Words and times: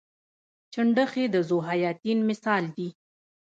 چنډخې 0.73 1.25
د 1.33 1.35
ذوحیاتین 1.49 2.19
مثال 2.29 2.63
دی 2.75 2.89